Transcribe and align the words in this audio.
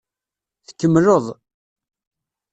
Tkemmleḍ. 0.67 1.25